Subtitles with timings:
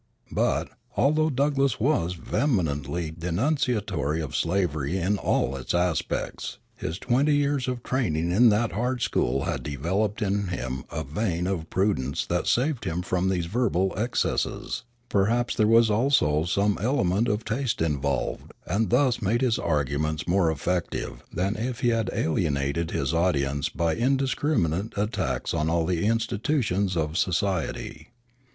[0.31, 7.67] But, although Douglass was vehemently denunciatory of slavery in all its aspects, his twenty years
[7.67, 12.47] of training in that hard school had developed in him a vein of prudence that
[12.47, 18.53] saved him from these verbal excesses, perhaps there was also some element of taste involved,
[18.65, 23.93] and thus made his arguments more effective than if he had alienated his audiences by
[23.95, 28.07] indiscriminate attacks on all the institutions of society.